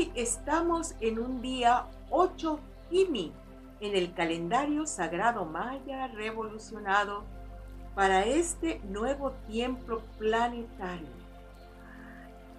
Hoy 0.00 0.10
estamos 0.14 0.94
en 1.00 1.18
un 1.18 1.42
día 1.42 1.86
8 2.08 2.58
Kimi 2.88 3.34
en 3.80 3.94
el 3.94 4.14
calendario 4.14 4.86
sagrado 4.86 5.44
maya 5.44 6.06
revolucionado 6.06 7.22
para 7.94 8.24
este 8.24 8.80
nuevo 8.88 9.32
tiempo 9.46 10.00
planetario. 10.18 11.06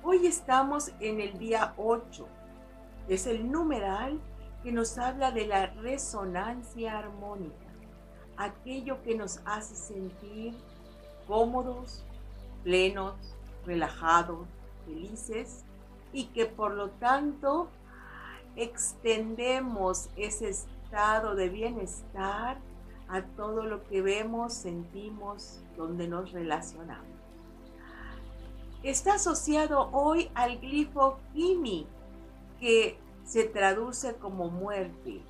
Hoy 0.03 0.27
estamos 0.27 0.91
en 0.99 1.19
el 1.19 1.39
día 1.39 1.73
8. 1.77 2.27
Es 3.07 3.25
el 3.25 3.51
numeral 3.51 4.21
que 4.61 4.71
nos 4.71 4.99
habla 4.99 5.31
de 5.31 5.47
la 5.47 5.65
resonancia 5.65 6.99
armónica, 6.99 7.73
aquello 8.37 9.01
que 9.01 9.15
nos 9.15 9.39
hace 9.45 9.75
sentir 9.75 10.53
cómodos, 11.25 12.05
plenos, 12.63 13.15
relajados, 13.65 14.47
felices 14.85 15.65
y 16.13 16.25
que 16.25 16.45
por 16.45 16.73
lo 16.73 16.89
tanto 16.89 17.69
extendemos 18.55 20.09
ese 20.15 20.49
estado 20.49 21.35
de 21.35 21.49
bienestar 21.49 22.57
a 23.07 23.21
todo 23.21 23.63
lo 23.63 23.83
que 23.87 24.01
vemos, 24.01 24.53
sentimos, 24.53 25.61
donde 25.75 26.07
nos 26.07 26.31
relacionamos. 26.31 27.07
Está 28.83 29.15
asociado 29.15 29.89
hoy 29.91 30.31
al 30.33 30.59
glifo 30.59 31.19
Kimi, 31.33 31.87
que 32.59 32.97
se 33.25 33.43
traduce 33.43 34.15
como 34.15 34.49
muerte, 34.49 35.21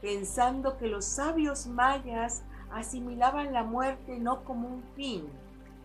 pensando 0.00 0.78
que 0.78 0.88
los 0.88 1.04
sabios 1.04 1.66
mayas 1.66 2.42
asimilaban 2.72 3.52
la 3.52 3.64
muerte 3.64 4.18
no 4.18 4.44
como 4.44 4.68
un 4.68 4.82
fin, 4.96 5.28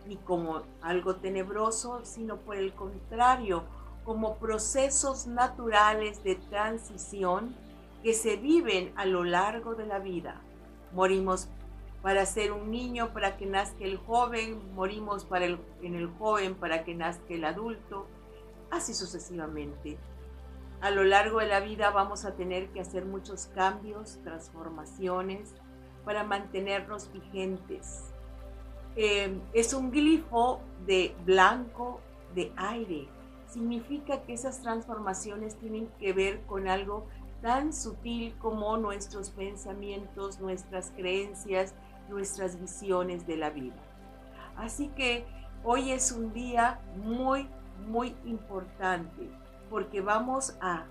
ni 0.06 0.16
como 0.16 0.62
algo 0.80 1.16
tenebroso, 1.16 2.00
sino 2.04 2.36
por 2.38 2.56
el 2.56 2.72
contrario, 2.72 3.64
como 4.08 4.36
procesos 4.36 5.26
naturales 5.26 6.24
de 6.24 6.36
transición 6.36 7.54
que 8.02 8.14
se 8.14 8.36
viven 8.36 8.90
a 8.96 9.04
lo 9.04 9.22
largo 9.22 9.74
de 9.74 9.84
la 9.84 9.98
vida. 9.98 10.40
Morimos 10.94 11.50
para 12.00 12.24
ser 12.24 12.52
un 12.52 12.70
niño, 12.70 13.12
para 13.12 13.36
que 13.36 13.44
nazca 13.44 13.84
el 13.84 13.98
joven, 13.98 14.74
morimos 14.74 15.26
para 15.26 15.44
el, 15.44 15.60
en 15.82 15.94
el 15.94 16.06
joven 16.06 16.54
para 16.54 16.84
que 16.84 16.94
nazca 16.94 17.34
el 17.34 17.44
adulto, 17.44 18.06
así 18.70 18.94
sucesivamente. 18.94 19.98
A 20.80 20.90
lo 20.90 21.04
largo 21.04 21.40
de 21.40 21.48
la 21.48 21.60
vida 21.60 21.90
vamos 21.90 22.24
a 22.24 22.34
tener 22.34 22.70
que 22.70 22.80
hacer 22.80 23.04
muchos 23.04 23.44
cambios, 23.54 24.18
transformaciones, 24.24 25.52
para 26.06 26.24
mantenernos 26.24 27.12
vigentes. 27.12 28.04
Eh, 28.96 29.38
es 29.52 29.74
un 29.74 29.90
glifo 29.90 30.62
de 30.86 31.14
blanco 31.26 32.00
de 32.34 32.54
aire. 32.56 33.17
Significa 33.48 34.22
que 34.22 34.34
esas 34.34 34.60
transformaciones 34.60 35.56
tienen 35.56 35.88
que 35.98 36.12
ver 36.12 36.42
con 36.42 36.68
algo 36.68 37.06
tan 37.42 37.72
sutil 37.72 38.36
como 38.38 38.76
nuestros 38.76 39.30
pensamientos, 39.30 40.40
nuestras 40.40 40.92
creencias, 40.96 41.74
nuestras 42.08 42.60
visiones 42.60 43.26
de 43.26 43.36
la 43.36 43.50
vida. 43.50 43.76
Así 44.56 44.88
que 44.88 45.24
hoy 45.64 45.92
es 45.92 46.12
un 46.12 46.32
día 46.32 46.80
muy, 46.96 47.48
muy 47.86 48.16
importante 48.24 49.30
porque 49.70 50.00
vamos 50.00 50.56
a 50.60 50.86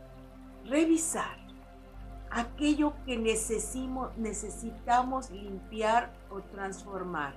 revisar 0.66 1.38
aquello 2.30 2.94
que 3.06 3.18
necesitamos 3.18 5.32
limpiar 5.32 6.14
o 6.30 6.42
transformar. 6.42 7.34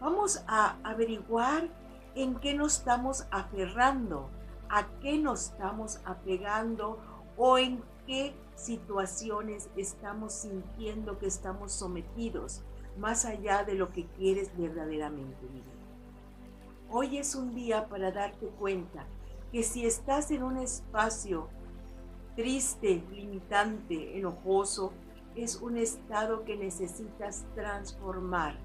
Vamos 0.00 0.44
a 0.46 0.76
averiguar 0.84 1.68
en 2.14 2.36
qué 2.36 2.54
nos 2.54 2.78
estamos 2.78 3.26
aferrando, 3.30 4.30
a 4.70 4.86
qué 5.00 5.18
nos 5.18 5.50
estamos 5.50 6.00
apegando 6.04 6.98
o 7.36 7.58
en 7.58 7.82
qué 8.06 8.34
situaciones 8.56 9.70
estamos 9.76 10.32
sintiendo 10.32 11.18
que 11.18 11.26
estamos 11.26 11.72
sometidos, 11.72 12.62
más 12.98 13.24
allá 13.24 13.64
de 13.64 13.74
lo 13.74 13.92
que 13.92 14.06
quieres 14.16 14.50
verdaderamente 14.56 15.46
vivir. 15.46 15.78
Hoy 16.90 17.18
es 17.18 17.34
un 17.34 17.54
día 17.54 17.86
para 17.88 18.10
darte 18.10 18.48
cuenta 18.58 19.06
que 19.52 19.62
si 19.62 19.86
estás 19.86 20.30
en 20.30 20.42
un 20.42 20.56
espacio 20.58 21.48
triste, 22.34 23.02
limitante, 23.12 24.16
enojoso, 24.18 24.92
es 25.34 25.56
un 25.56 25.76
estado 25.76 26.44
que 26.44 26.56
necesitas 26.56 27.44
transformar. 27.54 28.58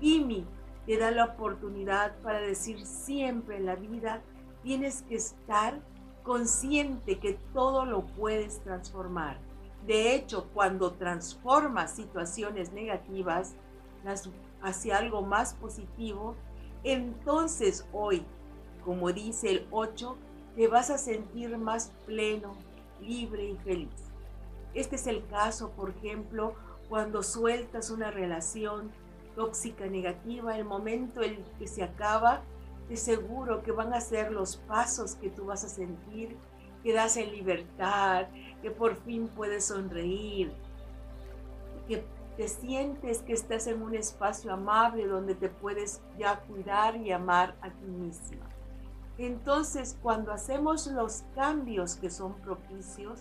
Imi 0.00 0.44
te 0.86 0.96
da 0.96 1.10
la 1.10 1.24
oportunidad 1.24 2.16
para 2.18 2.40
decir 2.40 2.86
siempre 2.86 3.56
en 3.56 3.66
la 3.66 3.74
vida, 3.74 4.22
tienes 4.66 5.02
que 5.02 5.14
estar 5.14 5.80
consciente 6.24 7.20
que 7.20 7.38
todo 7.54 7.86
lo 7.86 8.04
puedes 8.04 8.58
transformar. 8.64 9.38
De 9.86 10.12
hecho, 10.12 10.50
cuando 10.52 10.92
transformas 10.94 11.94
situaciones 11.94 12.72
negativas 12.72 13.54
hacia 14.60 14.98
algo 14.98 15.22
más 15.22 15.54
positivo, 15.54 16.34
entonces 16.82 17.86
hoy 17.92 18.26
como 18.86 19.12
dice 19.12 19.50
el 19.50 19.66
8, 19.72 20.16
te 20.54 20.68
vas 20.68 20.90
a 20.90 20.96
sentir 20.96 21.58
más 21.58 21.90
pleno, 22.06 22.54
libre 23.02 23.50
y 23.50 23.56
feliz. 23.56 24.12
Este 24.74 24.94
es 24.94 25.08
el 25.08 25.26
caso, 25.26 25.70
por 25.70 25.90
ejemplo, 25.90 26.54
cuando 26.88 27.24
sueltas 27.24 27.90
una 27.90 28.12
relación 28.12 28.92
tóxica 29.34 29.86
negativa, 29.86 30.56
el 30.56 30.64
momento 30.64 31.20
en 31.20 31.44
que 31.58 31.66
se 31.66 31.82
acaba, 31.82 32.42
te 32.88 32.96
seguro 32.96 33.62
que 33.62 33.72
van 33.72 33.92
a 33.92 34.00
ser 34.00 34.32
los 34.32 34.56
pasos 34.56 35.14
que 35.16 35.30
tú 35.30 35.46
vas 35.46 35.64
a 35.64 35.68
sentir, 35.68 36.36
que 36.82 36.92
das 36.92 37.16
en 37.16 37.32
libertad, 37.32 38.26
que 38.62 38.70
por 38.70 38.96
fin 38.96 39.28
puedes 39.28 39.66
sonreír, 39.66 40.52
que 41.88 42.04
te 42.36 42.48
sientes 42.48 43.22
que 43.22 43.32
estás 43.32 43.66
en 43.66 43.82
un 43.82 43.94
espacio 43.94 44.52
amable 44.52 45.06
donde 45.06 45.34
te 45.34 45.48
puedes 45.48 46.02
ya 46.18 46.40
cuidar 46.40 46.96
y 46.96 47.10
amar 47.10 47.56
a 47.62 47.70
ti 47.70 47.86
misma. 47.86 48.46
Entonces, 49.18 49.96
cuando 50.02 50.32
hacemos 50.32 50.86
los 50.88 51.24
cambios 51.34 51.96
que 51.96 52.10
son 52.10 52.34
propicios, 52.34 53.20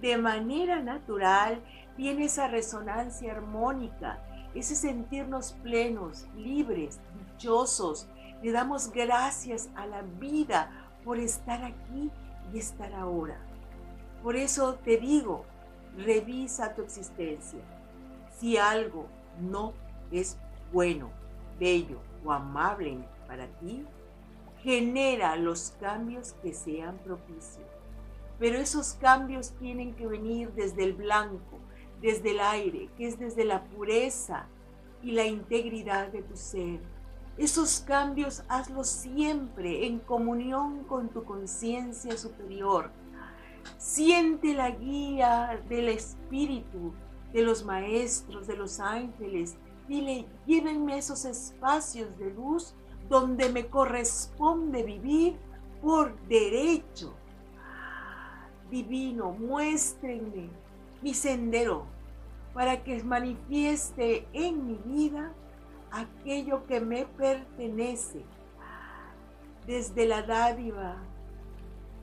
de 0.00 0.16
manera 0.16 0.80
natural 0.80 1.62
viene 1.96 2.24
esa 2.24 2.48
resonancia 2.48 3.32
armónica, 3.32 4.22
ese 4.54 4.76
sentirnos 4.76 5.52
plenos, 5.62 6.26
libres, 6.36 7.00
dichosos. 7.18 8.08
Le 8.42 8.50
damos 8.50 8.90
gracias 8.90 9.70
a 9.76 9.86
la 9.86 10.02
vida 10.02 10.70
por 11.04 11.18
estar 11.18 11.64
aquí 11.64 12.10
y 12.52 12.58
estar 12.58 12.92
ahora. 12.92 13.38
Por 14.22 14.36
eso 14.36 14.74
te 14.84 14.96
digo, 14.96 15.44
revisa 15.96 16.74
tu 16.74 16.82
existencia. 16.82 17.60
Si 18.38 18.56
algo 18.56 19.06
no 19.40 19.74
es 20.10 20.36
bueno, 20.72 21.10
bello 21.58 22.00
o 22.24 22.32
amable 22.32 22.98
para 23.28 23.46
ti, 23.46 23.84
genera 24.62 25.36
los 25.36 25.74
cambios 25.80 26.34
que 26.42 26.52
sean 26.52 26.98
propicios. 26.98 27.66
Pero 28.38 28.58
esos 28.58 28.94
cambios 28.94 29.50
tienen 29.58 29.94
que 29.94 30.06
venir 30.06 30.52
desde 30.52 30.84
el 30.84 30.94
blanco, 30.94 31.58
desde 32.00 32.32
el 32.32 32.40
aire, 32.40 32.88
que 32.96 33.06
es 33.06 33.18
desde 33.18 33.44
la 33.44 33.62
pureza 33.64 34.46
y 35.02 35.12
la 35.12 35.26
integridad 35.26 36.08
de 36.08 36.22
tu 36.22 36.36
ser. 36.36 36.80
Esos 37.42 37.80
cambios 37.80 38.44
hazlos 38.48 38.86
siempre 38.86 39.88
en 39.88 39.98
comunión 39.98 40.84
con 40.84 41.08
tu 41.08 41.24
conciencia 41.24 42.16
superior. 42.16 42.92
Siente 43.78 44.54
la 44.54 44.70
guía 44.70 45.60
del 45.68 45.88
Espíritu, 45.88 46.94
de 47.32 47.42
los 47.42 47.64
maestros, 47.64 48.46
de 48.46 48.56
los 48.56 48.78
ángeles. 48.78 49.56
Dile, 49.88 50.24
llévenme 50.46 50.96
esos 50.96 51.24
espacios 51.24 52.16
de 52.16 52.32
luz 52.32 52.74
donde 53.08 53.48
me 53.50 53.66
corresponde 53.66 54.84
vivir 54.84 55.36
por 55.82 56.16
derecho. 56.28 57.12
Divino, 58.70 59.32
muéstrenme 59.32 60.48
mi 61.02 61.12
sendero 61.12 61.86
para 62.54 62.84
que 62.84 63.02
manifieste 63.02 64.28
en 64.32 64.64
mi 64.64 64.74
vida 64.84 65.34
aquello 65.92 66.66
que 66.66 66.80
me 66.80 67.04
pertenece 67.04 68.24
desde 69.66 70.06
la 70.06 70.22
dádiva 70.22 70.96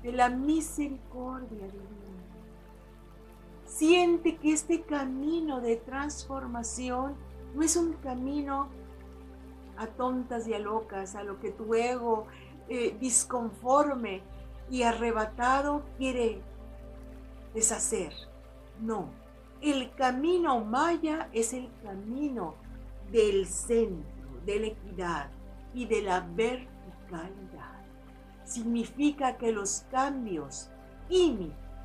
de 0.04 0.12
la 0.12 0.30
misericordia 0.30 1.66
divina. 1.66 2.00
Siente 3.66 4.38
que 4.38 4.54
este 4.54 4.82
camino 4.82 5.60
de 5.60 5.76
transformación 5.76 7.16
no 7.54 7.64
es 7.64 7.76
un 7.76 7.94
camino 7.94 8.68
a 9.78 9.88
tontas 9.88 10.48
y 10.48 10.54
a 10.54 10.60
locas, 10.60 11.16
a 11.16 11.24
lo 11.24 11.40
que 11.40 11.52
tu 11.52 11.74
ego 11.74 12.28
eh, 12.68 12.96
disconforme 13.00 14.22
y 14.70 14.84
arrebatado 14.84 15.84
quiere 15.98 16.42
deshacer. 17.54 18.14
No, 18.80 19.10
el 19.62 19.94
camino 19.96 20.64
maya 20.64 21.30
es 21.34 21.54
el 21.54 21.70
camino 21.84 22.56
del 23.12 23.46
centro, 23.46 24.42
de 24.46 24.60
la 24.60 24.68
equidad 24.68 25.30
y 25.74 25.86
de 25.86 26.02
la 26.02 26.22
verticalidad. 26.22 27.80
Significa 28.44 29.38
que 29.38 29.52
los 29.52 29.86
cambios 29.92 30.70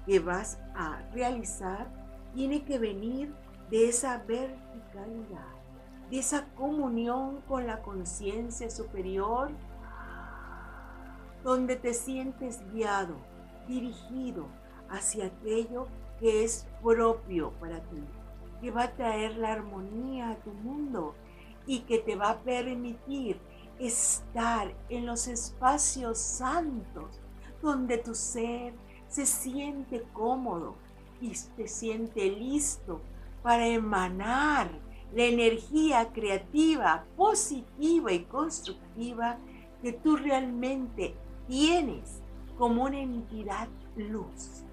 que 0.06 0.20
vas 0.20 0.58
a 0.74 1.00
realizar 1.12 1.88
tiene 2.34 2.64
que 2.64 2.78
venir 2.78 3.34
de 3.70 3.88
esa 3.88 4.18
verticalidad, 4.18 5.54
de 6.10 6.18
esa 6.18 6.46
comunión 6.54 7.40
con 7.48 7.66
la 7.66 7.80
conciencia 7.80 8.68
superior, 8.68 9.50
donde 11.42 11.76
te 11.76 11.94
sientes 11.94 12.60
guiado, 12.72 13.16
dirigido 13.66 14.46
hacia 14.90 15.26
aquello 15.26 15.88
que 16.20 16.44
es 16.44 16.66
propio 16.82 17.52
para 17.60 17.80
ti, 17.80 18.02
que 18.64 18.70
va 18.70 18.84
a 18.84 18.96
traer 18.96 19.36
la 19.36 19.52
armonía 19.52 20.30
a 20.30 20.36
tu 20.36 20.50
mundo 20.50 21.14
y 21.66 21.80
que 21.80 21.98
te 21.98 22.16
va 22.16 22.30
a 22.30 22.40
permitir 22.40 23.38
estar 23.78 24.74
en 24.88 25.04
los 25.04 25.28
espacios 25.28 26.16
santos 26.16 27.20
donde 27.60 27.98
tu 27.98 28.14
ser 28.14 28.72
se 29.06 29.26
siente 29.26 30.02
cómodo 30.14 30.76
y 31.20 31.34
se 31.34 31.68
siente 31.68 32.30
listo 32.30 33.02
para 33.42 33.66
emanar 33.66 34.70
la 35.14 35.24
energía 35.24 36.10
creativa, 36.14 37.04
positiva 37.18 38.12
y 38.14 38.24
constructiva 38.24 39.36
que 39.82 39.92
tú 39.92 40.16
realmente 40.16 41.14
tienes 41.48 42.22
como 42.56 42.84
una 42.84 42.98
entidad 42.98 43.68
luz. 43.94 44.64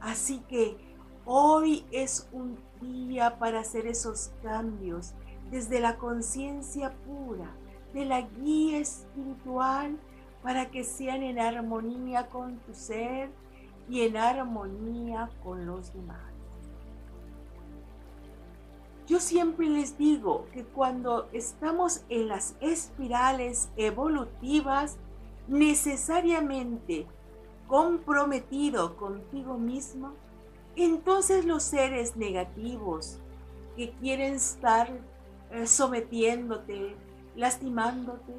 Así 0.00 0.40
que 0.50 0.76
hoy 1.24 1.84
es 1.90 2.28
un 2.32 2.58
día 2.80 3.38
para 3.38 3.60
hacer 3.60 3.86
esos 3.86 4.32
cambios 4.42 5.12
desde 5.50 5.80
la 5.80 5.96
conciencia 5.96 6.94
pura, 7.04 7.50
de 7.92 8.04
la 8.04 8.22
guía 8.22 8.78
espiritual, 8.78 9.98
para 10.42 10.70
que 10.70 10.82
sean 10.82 11.22
en 11.22 11.38
armonía 11.38 12.28
con 12.28 12.56
tu 12.60 12.74
ser 12.74 13.30
y 13.88 14.00
en 14.00 14.16
armonía 14.16 15.30
con 15.42 15.66
los 15.66 15.92
demás. 15.92 16.32
Yo 19.06 19.20
siempre 19.20 19.68
les 19.68 19.98
digo 19.98 20.46
que 20.52 20.64
cuando 20.64 21.28
estamos 21.32 22.02
en 22.08 22.28
las 22.28 22.56
espirales 22.60 23.68
evolutivas, 23.76 24.96
necesariamente 25.48 27.06
comprometido 27.68 28.96
contigo 28.96 29.58
mismo, 29.58 30.12
entonces 30.76 31.44
los 31.44 31.62
seres 31.62 32.16
negativos 32.16 33.18
que 33.76 33.92
quieren 33.92 34.34
estar 34.34 34.90
eh, 35.50 35.66
sometiéndote, 35.66 36.96
lastimándote, 37.36 38.32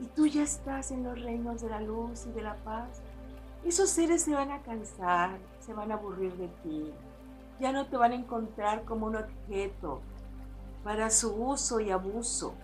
y 0.00 0.06
tú 0.06 0.26
ya 0.26 0.42
estás 0.42 0.92
en 0.92 1.02
los 1.02 1.20
reinos 1.20 1.60
de 1.60 1.70
la 1.70 1.80
luz 1.80 2.26
y 2.26 2.32
de 2.32 2.42
la 2.42 2.56
paz, 2.56 3.00
esos 3.64 3.90
seres 3.90 4.22
se 4.22 4.34
van 4.34 4.52
a 4.52 4.62
cansar, 4.62 5.38
se 5.58 5.74
van 5.74 5.90
a 5.90 5.94
aburrir 5.94 6.32
de 6.36 6.48
ti, 6.62 6.92
ya 7.58 7.72
no 7.72 7.86
te 7.86 7.96
van 7.96 8.12
a 8.12 8.16
encontrar 8.16 8.84
como 8.84 9.06
un 9.06 9.16
objeto 9.16 10.00
para 10.84 11.10
su 11.10 11.34
uso 11.34 11.80
y 11.80 11.90
abuso, 11.90 12.54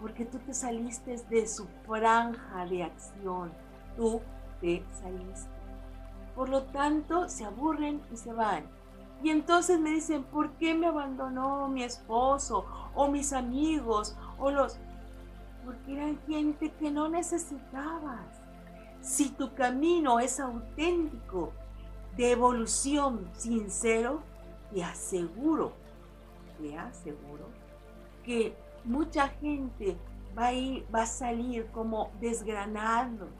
porque 0.00 0.26
tú 0.26 0.38
te 0.38 0.52
saliste 0.52 1.16
de 1.30 1.46
su 1.46 1.66
franja 1.86 2.66
de 2.66 2.84
acción, 2.84 3.52
tú 3.96 4.20
te 4.60 4.84
saliste. 5.00 5.57
Por 6.38 6.50
lo 6.50 6.62
tanto, 6.62 7.28
se 7.28 7.44
aburren 7.44 8.00
y 8.12 8.16
se 8.16 8.32
van. 8.32 8.62
Y 9.24 9.30
entonces 9.30 9.80
me 9.80 9.90
dicen, 9.90 10.22
¿por 10.22 10.52
qué 10.52 10.72
me 10.72 10.86
abandonó 10.86 11.66
mi 11.66 11.82
esposo 11.82 12.64
o 12.94 13.08
mis 13.08 13.32
amigos 13.32 14.16
o 14.38 14.52
los... 14.52 14.78
Porque 15.64 15.94
eran 15.94 16.16
gente 16.28 16.70
que 16.78 16.92
no 16.92 17.08
necesitabas. 17.08 18.20
Si 19.00 19.30
tu 19.30 19.52
camino 19.54 20.20
es 20.20 20.38
auténtico, 20.38 21.52
de 22.16 22.30
evolución 22.30 23.28
sincero, 23.36 24.22
te 24.72 24.84
aseguro, 24.84 25.72
te 26.60 26.78
aseguro 26.78 27.46
que 28.24 28.56
mucha 28.84 29.26
gente 29.26 29.96
va 30.38 30.46
a, 30.46 30.52
ir, 30.52 30.86
va 30.94 31.02
a 31.02 31.06
salir 31.06 31.66
como 31.72 32.12
desgranándote. 32.20 33.32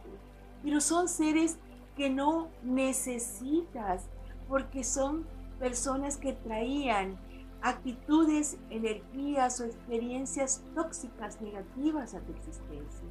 Pero 0.64 0.80
son 0.80 1.08
seres 1.08 1.58
que 1.98 2.08
no 2.08 2.48
necesitas 2.62 4.06
porque 4.48 4.82
son 4.84 5.26
personas 5.58 6.16
que 6.16 6.32
traían 6.32 7.18
actitudes, 7.60 8.56
energías 8.70 9.60
o 9.60 9.64
experiencias 9.64 10.62
tóxicas 10.74 11.42
negativas 11.42 12.14
a 12.14 12.20
tu 12.20 12.32
existencia. 12.32 13.08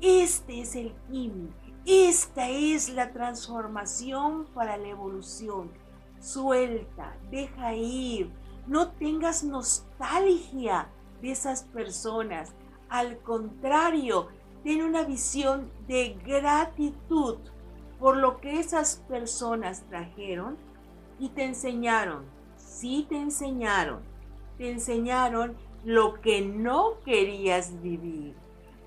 Este 0.00 0.60
es 0.60 0.74
el 0.74 0.94
químico 1.10 1.64
esta 1.86 2.48
es 2.48 2.88
la 2.88 3.12
transformación 3.12 4.46
para 4.54 4.78
la 4.78 4.88
evolución. 4.88 5.70
Suelta, 6.18 7.14
deja 7.30 7.74
ir, 7.74 8.32
no 8.66 8.92
tengas 8.92 9.44
nostalgia 9.44 10.88
de 11.20 11.32
esas 11.32 11.64
personas. 11.64 12.54
Al 12.88 13.18
contrario, 13.18 14.28
ten 14.62 14.82
una 14.82 15.04
visión 15.04 15.70
de 15.86 16.16
gratitud 16.24 17.36
por 18.04 18.18
lo 18.18 18.38
que 18.38 18.60
esas 18.60 18.96
personas 19.08 19.82
trajeron 19.88 20.58
y 21.18 21.30
te 21.30 21.42
enseñaron. 21.42 22.26
Sí 22.54 23.06
te 23.08 23.16
enseñaron. 23.16 24.02
Te 24.58 24.70
enseñaron 24.70 25.56
lo 25.86 26.20
que 26.20 26.42
no 26.42 27.00
querías 27.02 27.80
vivir. 27.80 28.34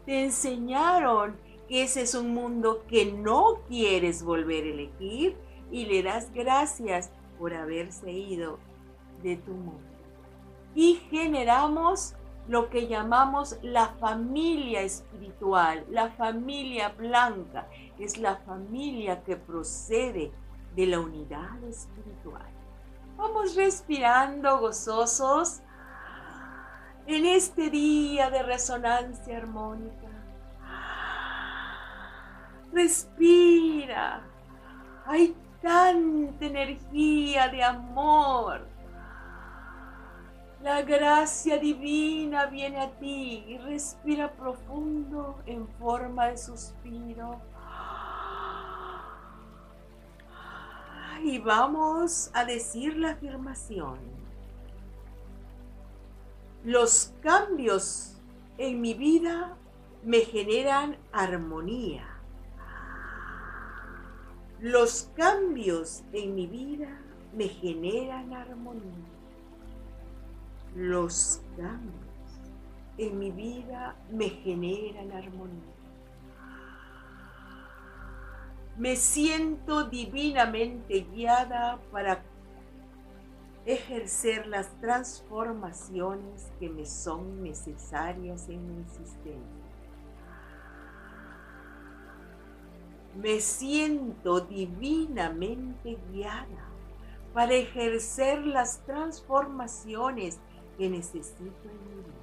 Te 0.06 0.24
enseñaron 0.24 1.36
ese 1.68 2.02
es 2.02 2.14
un 2.14 2.32
mundo 2.36 2.84
que 2.88 3.12
no 3.12 3.62
quieres 3.68 4.22
volver 4.22 4.66
a 4.66 4.70
elegir 4.70 5.36
y 5.72 5.88
le 5.88 6.04
das 6.04 6.32
gracias 6.32 7.10
por 7.40 7.56
haberse 7.56 8.12
ido 8.12 8.60
de 9.24 9.36
tu 9.38 9.54
mundo. 9.54 9.82
Y 10.76 11.02
generamos 11.10 12.14
lo 12.48 12.70
que 12.70 12.88
llamamos 12.88 13.58
la 13.62 13.88
familia 14.00 14.82
espiritual, 14.82 15.86
la 15.90 16.10
familia 16.12 16.90
blanca, 16.90 17.68
es 18.00 18.18
la 18.18 18.38
familia 18.38 19.24
que 19.24 19.36
procede 19.36 20.32
de 20.76 20.86
la 20.86 21.00
unidad 21.00 21.62
espiritual. 21.64 22.46
Vamos 23.18 23.56
respirando 23.56 24.60
gozosos 24.60 25.62
en 27.06 27.26
este 27.26 27.70
día 27.70 28.30
de 28.30 28.44
resonancia 28.44 29.38
armónica 29.38 30.08
Respira. 32.78 34.22
Hay 35.06 35.36
tanta 35.62 36.46
energía 36.46 37.48
de 37.48 37.64
amor. 37.64 38.68
La 40.62 40.82
gracia 40.82 41.60
divina 41.60 42.48
viene 42.48 42.82
a 42.82 42.90
ti 42.98 43.44
y 43.48 43.58
respira 43.60 44.32
profundo 44.32 45.40
en 45.46 45.68
forma 45.80 46.28
de 46.28 46.38
suspiro. 46.38 47.40
Y 51.24 51.38
vamos 51.40 52.32
a 52.34 52.44
decir 52.44 52.98
la 52.98 53.12
afirmación. 53.12 54.00
Los 56.64 57.14
cambios 57.22 58.18
en 58.58 58.82
mi 58.82 58.96
vida 58.96 59.56
me 60.04 60.22
generan 60.22 60.98
armonía. 61.12 62.08
Los 64.60 65.12
cambios 65.16 66.04
en 66.14 66.34
mi 66.34 66.48
vida 66.48 67.00
me 67.34 67.48
generan 67.48 68.34
armonía. 68.34 69.07
Los 70.78 71.42
cambios 71.58 72.06
en 73.00 73.18
mi 73.18 73.32
vida 73.32 73.96
me 74.12 74.30
generan 74.30 75.12
armonía. 75.12 75.74
Me 78.78 78.96
siento 78.96 79.86
divinamente 79.86 81.08
guiada 81.12 81.80
para 81.92 82.24
ejercer 83.66 84.46
las 84.46 84.70
transformaciones 84.80 86.52
que 86.60 86.70
me 86.70 86.86
son 86.86 87.42
necesarias 87.42 88.48
en 88.48 88.68
mi 88.68 88.82
existencia. 88.84 89.68
me 93.18 93.40
siento 93.40 94.42
divinamente 94.42 95.98
guiada 96.12 96.70
para 97.34 97.54
ejercer 97.54 98.46
las 98.46 98.86
transformaciones 98.86 100.40
que 100.78 100.90
necesito 100.90 101.70
en 101.70 101.90
mi 101.90 101.96
vida. 102.04 102.14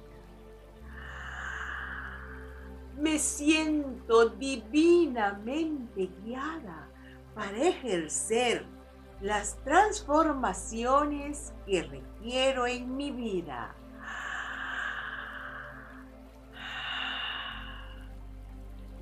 Me 2.97 3.19
siento 3.19 4.29
divinamente 4.29 6.09
guiada 6.23 6.89
para 7.33 7.57
ejercer 7.57 8.65
las 9.21 9.57
transformaciones 9.63 11.53
que 11.65 11.83
requiero 11.83 12.67
en 12.67 12.95
mi 12.95 13.11
vida. 13.11 13.75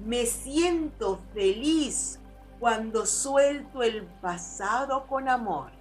me 0.05 0.25
siento 0.25 1.19
feliz, 1.33 2.19
cuando 2.59 3.05
suelto 3.05 3.83
el 3.83 4.05
pasado 4.21 5.05
con 5.07 5.27
amor. 5.27 5.71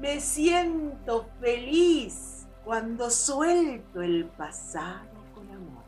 Me 0.00 0.20
siento 0.20 1.26
feliz 1.40 2.46
cuando 2.64 3.10
suelto 3.10 4.02
el 4.02 4.26
pasado 4.26 5.08
con 5.34 5.50
amor. 5.50 5.84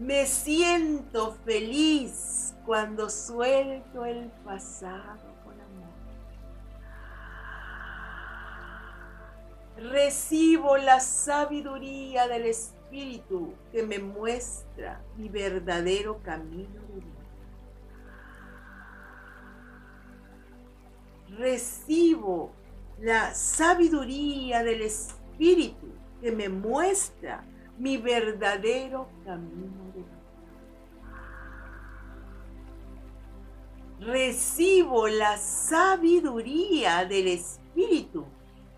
Me 0.00 0.26
siento 0.26 1.36
feliz 1.44 2.54
cuando 2.66 3.08
suelto 3.08 4.04
el 4.04 4.30
pasado 4.44 5.34
con 5.44 5.60
amor. 5.60 5.94
Recibo 9.76 10.76
la 10.76 10.98
sabiduría 10.98 12.26
del 12.26 12.46
Espíritu 12.46 13.54
que 13.70 13.84
me 13.84 13.98
muestra 13.98 15.00
mi 15.16 15.28
verdadero 15.28 16.20
camino 16.22 16.80
de 16.88 17.00
vida. 17.00 17.17
Recibo 21.38 22.50
la 22.98 23.32
sabiduría 23.32 24.64
del 24.64 24.82
Espíritu 24.82 25.86
que 26.20 26.32
me 26.32 26.48
muestra 26.48 27.44
mi 27.78 27.96
verdadero 27.96 29.06
camino 29.24 29.84
de 29.94 30.00
vida. 30.00 30.18
Recibo 34.00 35.06
la 35.06 35.38
sabiduría 35.38 37.04
del 37.04 37.28
Espíritu 37.28 38.24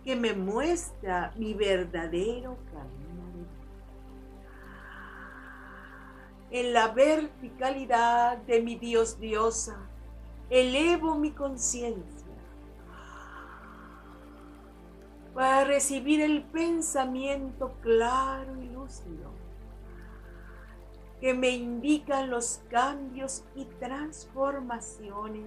que 0.05 0.15
me 0.15 0.35
muestra 0.35 1.33
mi 1.37 1.55
verdadero 1.55 2.59
camino 2.75 3.27
de 3.33 3.39
vida. 3.39 3.49
En 6.51 6.75
la 6.75 6.89
verticalidad 6.89 8.37
de 8.37 8.61
mi 8.61 8.75
Dios 8.75 9.19
diosa, 9.19 9.79
elevo 10.51 11.15
mi 11.15 11.31
conciencia 11.31 12.20
para 15.41 15.65
recibir 15.65 16.21
el 16.21 16.43
pensamiento 16.43 17.75
claro 17.81 18.63
y 18.63 18.69
lúcido 18.69 19.33
que 21.19 21.33
me 21.33 21.49
indican 21.49 22.29
los 22.29 22.61
cambios 22.69 23.43
y 23.55 23.65
transformaciones 23.65 25.47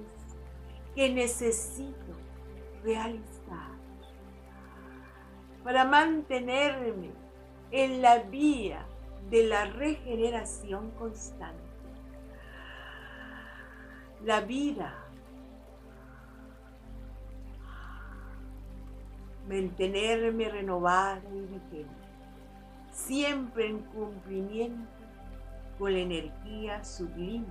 que 0.96 1.14
necesito 1.14 2.12
realizar 2.84 3.70
para 5.64 5.86
mantenerme 5.86 7.12
en 7.70 8.02
la 8.02 8.18
vía 8.18 8.88
de 9.30 9.44
la 9.44 9.66
regeneración 9.66 10.90
constante. 10.98 11.62
La 14.24 14.42
vida 14.42 15.03
mantenerme 19.48 20.50
renovada 20.50 21.22
y 21.34 21.42
vigente, 21.42 21.86
siempre 22.92 23.68
en 23.68 23.80
cumplimiento 23.80 24.90
con 25.78 25.94
la 25.94 26.00
energía 26.00 26.84
sublime 26.84 27.46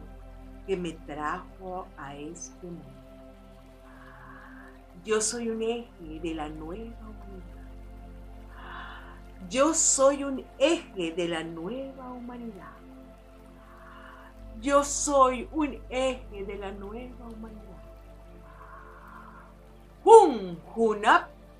que 0.67 0.77
me 0.77 0.93
trajo 0.93 1.87
a 1.97 2.17
este 2.17 2.67
mundo. 2.67 3.03
Yo 5.05 5.21
soy 5.21 5.51
un 5.51 5.63
eje 5.63 6.21
de 6.21 6.35
la 6.35 6.49
nueva 6.49 7.09
humanidad. 7.09 7.53
Yo 9.51 9.75
soy 9.75 10.23
un 10.23 10.45
eje 10.61 11.13
de 11.13 11.29
la 11.29 11.43
nueva 11.43 12.13
humanidad. 12.13 12.71
Yo 14.61 14.85
soy 14.85 15.49
un 15.53 15.77
eje 15.91 16.45
de 16.45 16.57
la 16.57 16.71
nueva 16.71 17.27
humanidad. 17.27 17.63
Hun 20.05 20.59
Hunap 20.77 21.32